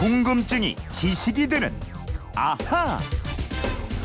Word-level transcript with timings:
궁금증이 0.00 0.76
지식이 0.90 1.46
되는 1.46 1.70
아하. 2.34 2.98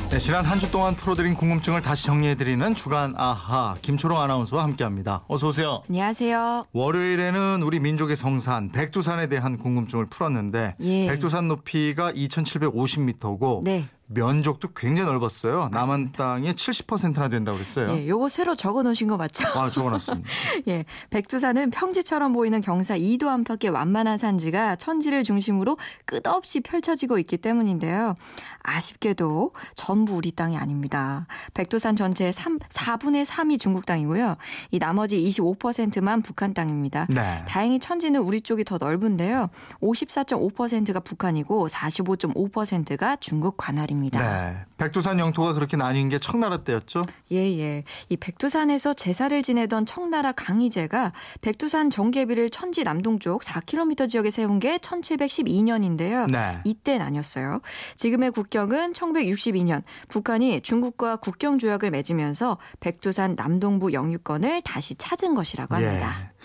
네, 0.10 0.20
지난 0.20 0.44
한 0.44 0.60
주 0.60 0.70
동안 0.70 0.94
풀어드린 0.94 1.36
궁금증을 1.36 1.82
다시 1.82 2.06
정리해드리는 2.06 2.76
주간 2.76 3.14
아하 3.18 3.76
김초롱 3.82 4.20
아나운서와 4.20 4.64
함께합니다. 4.64 5.24
어서 5.30 5.48
오세요. 5.48 5.84
안녕하세요. 5.88 6.66
월요일에는 6.74 7.64
우리 7.64 7.80
민족의 7.80 8.18
성산 8.18 8.74
백두산에 8.74 9.28
대한 9.28 9.58
궁금증을 9.58 10.08
풀었는데 10.08 10.76
예. 10.82 11.08
백두산 11.08 11.48
높이가 11.48 12.12
2,750m고 12.12 13.64
네. 13.64 13.88
면적도 14.08 14.70
굉장히 14.76 15.12
넓었어요. 15.12 15.70
남한 15.72 16.12
땅의 16.12 16.54
70%나 16.54 17.28
된다고 17.28 17.58
그랬어요. 17.58 17.90
예, 17.90 18.08
요거 18.08 18.30
새로 18.30 18.56
적어 18.56 18.84
놓으신 18.84 19.08
거 19.08 19.18
맞죠? 19.18 19.48
아, 19.48 19.70
적어 19.72 19.90
놨습니다. 19.90 20.30
예. 20.68 20.86
백두산은 21.10 21.72
평지처럼 21.72 22.34
보이는 22.34 22.62
경사 22.62 22.98
2도 22.98 23.28
안팎의 23.28 23.72
완만한 23.72 24.18
산지가 24.18 24.76
천지를 24.76 25.24
중심으로 25.24 25.78
끝없이 26.06 26.60
펼쳐지고 26.60 27.18
있기 27.20 27.38
때문인데요. 27.38 28.14
아쉽게도 28.62 29.54
전부 29.74 30.16
우리 30.16 30.32
땅이 30.32 30.56
아닙니다. 30.56 31.26
백두산 31.56 31.96
전체의 31.96 32.32
3, 32.32 32.60
4분의 32.60 33.26
3이 33.26 33.60
중국 33.60 33.88
땅이고요. 33.88 34.36
이 34.72 34.80
나머지 34.80 35.18
25%만 35.18 36.22
북한 36.22 36.54
땅입니다. 36.54 37.08
네. 37.10 37.44
다행히 37.48 37.80
천지는 37.80 38.22
우리 38.22 38.42
쪽이 38.42 38.66
더 38.66 38.78
넓은데요. 38.78 39.50
54.5%가 39.82 41.00
북한이고 41.00 41.68
45.5%가 41.68 43.16
중국 43.16 43.58
관할입니다. 43.58 43.95
네. 44.20 44.58
백두산 44.78 45.20
영토가 45.20 45.54
그렇게 45.54 45.78
나뉜 45.78 46.10
게 46.10 46.20
청나라 46.20 46.58
때였죠? 46.58 47.02
예, 47.32 47.38
예. 47.60 47.84
이 48.10 48.18
백두산에서 48.18 48.94
제사를 48.94 49.42
지내던 49.42 49.86
청나라 49.86 50.32
강희제가 50.32 51.14
백두산 51.42 51.90
정계비를 51.90 52.50
천지 52.50 52.84
남동쪽 52.84 53.42
4km 53.42 54.10
지역에 54.10 54.30
세운 54.30 54.60
게 54.60 54.78
1712년인데요. 54.78 56.32
네. 56.32 56.60
이때 56.66 56.98
나뉘었어요. 56.98 57.62
지금의 57.96 58.32
국경은 58.32 58.94
1962년 58.94 59.84
북한이 60.08 60.62
중국과 60.62 61.18
국경 61.18 61.58
조약을 61.58 61.92
맺으면서 61.92 62.58
백두산 62.80 63.36
남동부 63.36 63.94
영유권을 63.94 64.62
다시 64.64 64.96
찾은 64.96 65.36
것이라고 65.36 65.76
합니다. 65.76 66.16
예. 66.22 66.36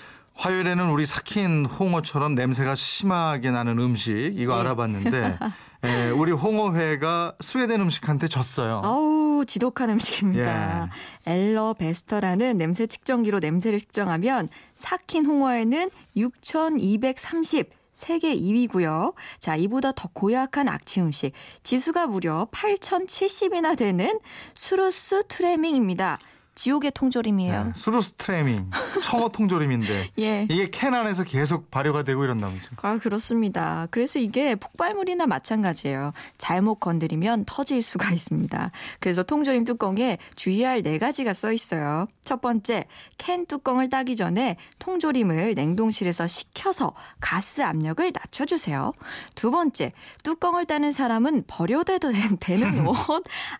화요일에는 0.40 0.88
우리 0.90 1.04
삭힌 1.04 1.66
홍어처럼 1.66 2.34
냄새가 2.34 2.74
심하게 2.74 3.50
나는 3.50 3.78
음식 3.78 4.14
이거 4.36 4.56
예. 4.56 4.60
알아봤는데 4.60 5.38
예, 5.84 6.08
우리 6.08 6.32
홍어회가 6.32 7.34
스웨덴 7.40 7.82
음식한테 7.82 8.26
졌어요. 8.26 8.80
아우 8.82 9.44
지독한 9.46 9.90
음식입니다. 9.90 10.88
엘러 11.26 11.74
베스터라는 11.74 12.56
냄새 12.56 12.86
측정기로 12.86 13.40
냄새를 13.40 13.78
측정하면 13.80 14.48
삭힌 14.74 15.26
홍어에는 15.26 15.90
6,230 16.16 17.70
세계 17.92 18.34
2위고요. 18.34 19.12
자, 19.38 19.56
이보다 19.56 19.92
더 19.92 20.08
고약한 20.14 20.68
악취 20.68 21.02
음식. 21.02 21.32
지수가 21.62 22.06
무려 22.06 22.48
8,070이나 22.50 23.76
되는 23.76 24.18
수루스 24.54 25.24
트레밍입니다. 25.28 26.18
지옥의 26.60 26.90
통조림이에요. 26.94 27.64
네, 27.64 27.72
수루스트레밍 27.74 28.70
청어 29.02 29.30
통조림인데 29.30 30.10
예. 30.20 30.46
이게 30.50 30.68
캔 30.68 30.92
안에서 30.92 31.24
계속 31.24 31.70
발효가 31.70 32.02
되고 32.02 32.22
이런다면서요. 32.22 32.72
아, 32.82 32.98
그렇습니다. 32.98 33.88
그래서 33.90 34.18
이게 34.18 34.56
폭발물이나 34.56 35.26
마찬가지예요. 35.26 36.12
잘못 36.36 36.74
건드리면 36.74 37.44
터질 37.46 37.80
수가 37.80 38.10
있습니다. 38.12 38.72
그래서 38.98 39.22
통조림 39.22 39.64
뚜껑에 39.64 40.18
주의할 40.36 40.82
네 40.82 40.98
가지가 40.98 41.32
써 41.32 41.50
있어요. 41.50 42.06
첫 42.24 42.42
번째, 42.42 42.84
캔 43.16 43.46
뚜껑을 43.46 43.88
따기 43.88 44.14
전에 44.14 44.58
통조림을 44.80 45.54
냉동실에서 45.54 46.26
식혀서 46.26 46.92
가스 47.20 47.62
압력을 47.62 48.12
낮춰주세요. 48.12 48.92
두 49.34 49.50
번째, 49.50 49.92
뚜껑을 50.24 50.66
따는 50.66 50.92
사람은 50.92 51.44
버려도 51.46 51.98
되는 52.40 52.86
옷, 52.86 52.96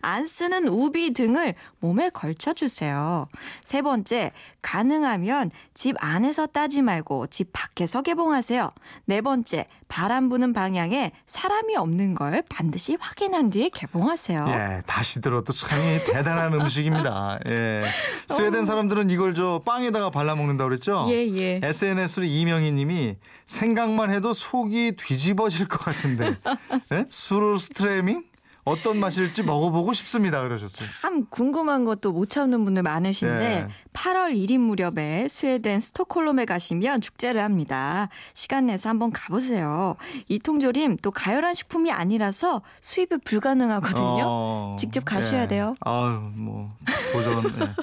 안 0.01 0.27
쓰는 0.27 0.67
우비 0.67 1.13
등을 1.13 1.55
몸에 1.79 2.09
걸쳐주세요. 2.11 2.90
세 3.63 3.81
번째, 3.81 4.31
가능하면 4.61 5.51
집 5.73 5.95
안에서 5.99 6.47
따지 6.47 6.81
말고 6.81 7.27
집 7.27 7.51
밖에서 7.53 8.01
개봉하세요. 8.01 8.69
네 9.05 9.21
번째, 9.21 9.65
바람 9.87 10.29
부는 10.29 10.53
방향에 10.53 11.11
사람이 11.27 11.75
없는 11.75 12.15
걸 12.15 12.43
반드시 12.49 12.97
확인한 12.99 13.49
뒤에 13.49 13.69
개봉하세요. 13.69 14.45
예, 14.47 14.81
다시 14.85 15.19
들어도 15.19 15.51
참 15.51 15.79
대단한 16.05 16.53
음식입니다. 16.53 17.39
예. 17.47 17.83
스웨덴 18.27 18.65
사람들은 18.65 19.09
이걸 19.09 19.35
저 19.35 19.61
빵에다가 19.65 20.09
발라 20.09 20.35
먹는다고 20.35 20.69
그랬죠? 20.69 21.07
예, 21.09 21.27
예. 21.37 21.59
SNS로 21.63 22.25
이명희 22.25 22.71
님이 22.71 23.17
생각만 23.47 24.11
해도 24.11 24.31
속이 24.33 24.93
뒤집어질 24.97 25.67
것 25.67 25.79
같은데. 25.79 26.37
예? 26.93 27.05
수루스트레밍? 27.09 28.30
어떤 28.63 28.99
맛일지 28.99 29.43
먹어보고 29.43 29.93
싶습니다. 29.93 30.41
그러셨어요. 30.41 30.87
참 31.01 31.25
궁금한 31.29 31.83
것도 31.85 32.11
못 32.11 32.29
참는 32.29 32.63
분들 32.63 32.83
많으신데 32.83 33.67
예. 33.67 33.67
8월 33.93 34.33
1일 34.35 34.59
무렵에 34.59 35.27
스웨덴 35.27 35.79
스톡홀름에 35.79 36.45
가시면 36.45 37.01
축제를 37.01 37.41
합니다. 37.41 38.09
시간 38.33 38.67
내서 38.67 38.89
한번 38.89 39.11
가보세요. 39.11 39.95
이 40.27 40.39
통조림 40.39 40.97
또 41.01 41.11
가열한 41.11 41.53
식품이 41.53 41.91
아니라서 41.91 42.61
수입이 42.81 43.17
불가능하거든요. 43.25 44.23
어, 44.25 44.75
직접 44.79 45.05
가셔야 45.05 45.43
예. 45.43 45.47
돼요. 45.47 45.73
아유, 45.81 46.19
뭐, 46.35 46.69
도전. 47.11 47.43
예. 47.61 47.75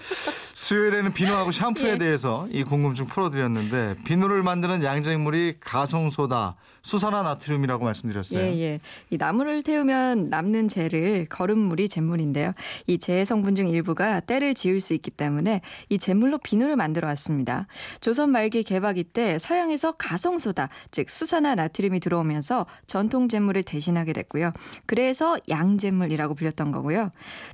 수요일에는 0.54 1.12
비누하고 1.12 1.52
샴푸에 1.52 1.92
예. 1.92 1.98
대해서 1.98 2.46
이 2.50 2.62
궁금증 2.64 3.06
풀어드렸는데, 3.06 3.96
비누를 4.04 4.42
만드는 4.42 4.82
양쟁물이 4.82 5.56
가성소다, 5.60 6.56
수산화 6.82 7.22
나트륨이라고 7.22 7.84
말씀드렸어요. 7.84 8.40
예, 8.40 8.60
예. 8.60 8.80
이 9.10 9.16
나무를 9.16 9.62
태우면 9.62 10.30
남는 10.30 10.67
재를 10.68 11.26
거름물이 11.26 11.88
잿물인데요. 11.88 12.52
이재 12.86 13.24
성분 13.24 13.54
중 13.54 13.68
일부가 13.68 14.20
때를 14.20 14.54
지을 14.54 14.80
수 14.80 14.94
있기 14.94 15.10
때문에 15.10 15.60
이 15.88 15.98
잿물로 15.98 16.38
비누를 16.38 16.76
만들어 16.76 17.08
왔습니다. 17.08 17.66
조선 18.00 18.30
말기 18.30 18.62
개박이 18.62 19.04
때 19.04 19.38
서양에서 19.38 19.92
가성소다, 19.92 20.68
즉 20.90 21.10
수산화 21.10 21.54
나트륨이 21.54 22.00
들어오면서 22.00 22.66
전통 22.86 23.28
잿물을 23.28 23.62
대신하게 23.62 24.12
됐고요. 24.12 24.52
그래서 24.86 25.38
양잿물이라고 25.48 26.34
불렸던 26.34 26.72
거고요. 26.72 27.10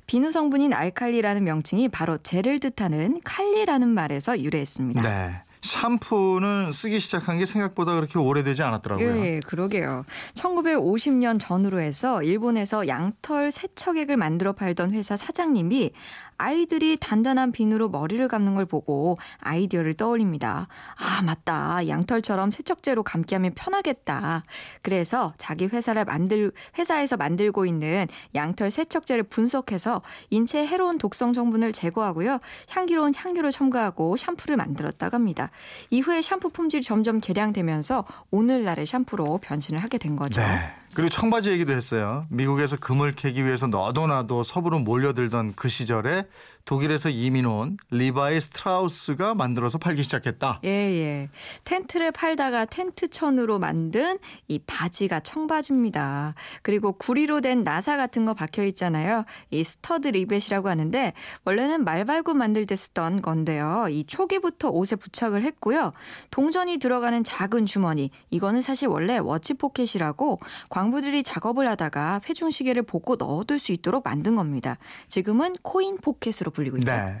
비누 0.07 0.31
성분인 0.31 0.73
알칼리라는 0.73 1.43
명칭이 1.43 1.89
바로 1.89 2.17
재를 2.17 2.59
뜻하는 2.59 3.21
칼리라는 3.23 3.87
말에서 3.89 4.39
유래했습니다. 4.39 5.01
네. 5.01 5.35
샴푸는 5.65 6.71
쓰기 6.71 6.99
시작한 6.99 7.39
게 7.39 7.45
생각보다 7.45 7.95
그렇게 7.95 8.19
오래되지 8.19 8.61
않았더라고요. 8.63 9.25
예, 9.25 9.39
그러게요. 9.45 10.03
1950년 10.35 11.39
전후로 11.39 11.79
해서 11.79 12.21
일본에서 12.21 12.87
양털 12.87 13.51
세척액을 13.51 14.17
만들어 14.17 14.53
팔던 14.53 14.93
회사 14.93 15.17
사장님이 15.17 15.91
아이들이 16.37 16.97
단단한 16.97 17.51
비누로 17.51 17.89
머리를 17.89 18.27
감는 18.27 18.55
걸 18.55 18.65
보고 18.65 19.17
아이디어를 19.39 19.93
떠올립니다. 19.93 20.67
아, 20.97 21.21
맞다. 21.21 21.87
양털처럼 21.87 22.51
세척제로 22.51 23.03
감게 23.03 23.35
하면 23.35 23.53
편하겠다. 23.55 24.43
그래서 24.81 25.33
자기 25.37 25.67
회사를 25.67 26.05
만들, 26.05 26.51
회사에서 26.77 27.15
만들고 27.15 27.65
있는 27.65 28.07
양털 28.33 28.69
세척제를 28.69 29.23
분석해서 29.23 30.01
인체에 30.29 30.67
해로운 30.67 30.97
독성 30.97 31.33
성분을 31.33 31.71
제거하고요. 31.71 32.39
향기로운 32.69 33.13
향료를 33.15 33.51
첨가하고 33.51 34.17
샴푸를 34.17 34.57
만들었다고 34.57 35.15
합니다. 35.15 35.51
이후에 35.89 36.21
샴푸 36.21 36.49
품질이 36.49 36.83
점점 36.83 37.19
개량되면서 37.19 38.05
오늘날의 38.31 38.85
샴푸로 38.85 39.39
변신을 39.39 39.81
하게 39.81 39.97
된 39.97 40.15
거죠. 40.15 40.41
네. 40.41 40.73
그리고 40.95 41.09
청바지 41.09 41.51
얘기도 41.51 41.73
했어요. 41.73 42.25
미국에서 42.29 42.77
금을 42.77 43.15
캐기 43.15 43.43
위해서 43.43 43.67
너도 43.67 44.07
나도 44.07 44.43
서부로 44.43 44.79
몰려들던 44.79 45.53
그 45.55 45.67
시절에 45.67 46.25
독일에서 46.63 47.09
이민 47.09 47.45
온 47.45 47.77
리바이 47.91 48.41
스트라우스가 48.41 49.35
만들어서 49.35 49.77
팔기 49.77 50.01
시작했다. 50.01 50.61
예, 50.63 50.69
예. 50.69 51.29
텐트를 51.63 52.11
팔다가 52.11 52.65
텐트천으로 52.65 53.59
만든 53.59 54.17
이 54.47 54.57
바지가 54.57 55.19
청바지입니다. 55.19 56.33
그리고 56.63 56.93
구리로 56.93 57.41
된 57.41 57.63
나사 57.63 57.97
같은 57.97 58.25
거 58.25 58.33
박혀 58.33 58.63
있잖아요. 58.63 59.25
이 59.51 59.63
스터드 59.63 60.07
리벳이라고 60.07 60.67
하는데 60.67 61.13
원래는 61.43 61.83
말발굽 61.83 62.35
만들 62.35 62.65
때 62.65 62.75
쓰던 62.75 63.21
건데요. 63.21 63.87
이 63.91 64.03
초기부터 64.05 64.69
옷에 64.69 64.95
부착을 64.95 65.43
했고요. 65.43 65.91
동전이 66.31 66.77
들어가는 66.77 67.23
작은 67.23 67.67
주머니. 67.67 68.09
이거는 68.31 68.63
사실 68.63 68.87
원래 68.87 69.19
watch 69.19 69.53
pocket이라고 69.53 70.39
광부들이 70.69 71.23
작업을 71.23 71.67
하다가 71.67 72.21
회중시계를 72.27 72.83
보고 72.83 73.15
넣어둘 73.15 73.59
수 73.59 73.71
있도록 73.71 74.03
만든 74.05 74.35
겁니다. 74.35 74.77
지금은 75.07 75.53
코인 75.61 75.97
포켓으로 75.97 76.51
불리고 76.51 76.77
있죠. 76.77 76.91
네. 76.91 77.17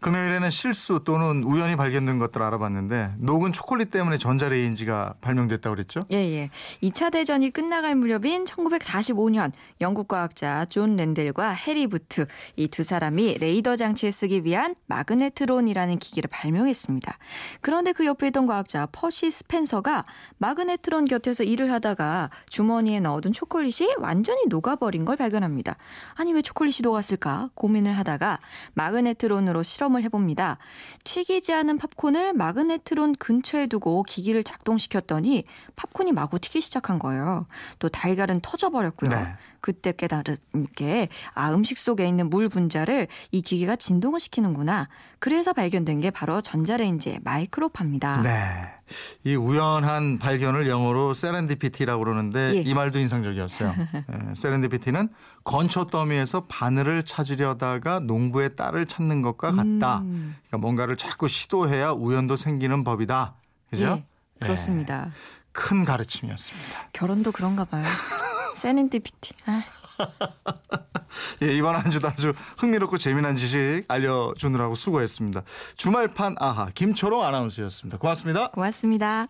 금요일에는 0.00 0.50
실수 0.50 1.00
또는 1.04 1.42
우연히 1.42 1.76
발견된 1.76 2.18
것들 2.18 2.42
알아봤는데 2.42 3.14
녹은 3.18 3.52
초콜릿 3.52 3.90
때문에 3.90 4.16
전자레인지가 4.16 5.16
발명됐다고 5.20 5.74
그랬죠? 5.76 6.00
예, 6.10 6.16
예. 6.16 6.50
2차 6.82 7.12
대전이 7.12 7.50
끝나갈 7.50 7.94
무렵인 7.94 8.44
1945년 8.44 9.52
영국 9.80 10.08
과학자 10.08 10.64
존 10.64 10.96
랜델과 10.96 11.50
해리 11.50 11.86
부트 11.86 12.26
이 12.56 12.68
두 12.78 12.84
사람이 12.84 13.38
레이더 13.38 13.74
장치에 13.74 14.10
쓰기 14.12 14.44
위한 14.44 14.76
마그네트론이라는 14.86 15.98
기기를 15.98 16.28
발명했습니다. 16.30 17.18
그런데 17.60 17.92
그 17.92 18.06
옆에 18.06 18.28
있던 18.28 18.46
과학자 18.46 18.86
퍼시 18.92 19.30
스펜서가 19.30 20.04
마그네트론 20.38 21.06
곁에서 21.06 21.42
일을 21.42 21.72
하다가 21.72 22.30
주머니에 22.50 23.00
넣어둔 23.00 23.32
초콜릿이 23.32 23.94
완전히 23.98 24.42
녹아버린 24.48 25.04
걸 25.04 25.16
발견합니다. 25.16 25.76
아니 26.14 26.32
왜 26.32 26.42
초콜릿이 26.42 26.82
녹았을까 26.82 27.50
고민을 27.54 27.92
하다가 27.98 28.38
마그네트론으로 28.74 29.62
실험을 29.68 30.02
해봅니다. 30.02 30.58
튀기지 31.04 31.52
않은 31.52 31.78
팝콘을 31.78 32.32
마그네트론 32.32 33.14
근처에 33.16 33.66
두고 33.68 34.02
기기를 34.02 34.42
작동시켰더니 34.42 35.44
팝콘이 35.76 36.12
마구 36.12 36.40
튀기 36.40 36.60
시작한 36.60 36.98
거예요. 36.98 37.46
또 37.78 37.88
달걀은 37.88 38.40
터져버렸고요. 38.40 39.10
네. 39.10 39.36
그때 39.60 39.92
깨달은 39.92 40.36
게 40.76 41.08
아, 41.34 41.52
음식 41.52 41.78
속에 41.78 42.06
있는 42.06 42.30
물 42.30 42.48
분자를 42.48 43.08
이 43.32 43.42
기계가 43.42 43.76
진동을 43.76 44.20
시키는구나. 44.20 44.88
그래서 45.18 45.52
발견된 45.52 46.00
게 46.00 46.10
바로 46.10 46.40
전자레인지의 46.40 47.20
마이크로파입니다. 47.24 48.22
네. 48.22 48.78
이 49.24 49.34
우연한 49.34 50.18
발견을 50.18 50.68
영어로 50.68 51.14
세렌디피티라고 51.14 52.04
그러는데 52.04 52.54
예. 52.56 52.60
이 52.60 52.74
말도 52.74 52.98
인상적이었어요. 52.98 53.74
예, 53.94 54.34
세렌디피티는 54.34 55.08
건초 55.44 55.86
더미에서 55.86 56.46
바늘을 56.46 57.02
찾으려다가 57.04 58.00
농부의 58.00 58.56
딸을 58.56 58.86
찾는 58.86 59.22
것과 59.22 59.52
같다. 59.52 59.98
음, 59.98 60.36
그러니까 60.46 60.58
뭔가를 60.58 60.96
자꾸 60.96 61.28
시도해야 61.28 61.90
우연도 61.90 62.36
생기는 62.36 62.84
법이다. 62.84 63.34
그죠? 63.70 64.02
예, 64.02 64.04
그렇습니다. 64.40 65.10
큰 65.52 65.84
가르침이었습니다. 65.84 66.90
결혼도 66.92 67.32
그런가 67.32 67.64
봐요. 67.64 67.84
세렌디피티. 68.58 69.32
아. 69.46 69.62
예, 71.42 71.54
이번 71.56 71.74
한 71.76 71.90
주도 71.90 72.08
아주 72.08 72.34
흥미롭고 72.58 72.98
재미난 72.98 73.36
지식 73.36 73.84
알려주느라고 73.88 74.74
수고했습니다. 74.74 75.42
주말판 75.76 76.36
아하 76.38 76.68
김초롱 76.74 77.22
아나운서였습니다. 77.24 77.98
고맙습니다. 77.98 78.50
고맙습니다. 78.50 79.28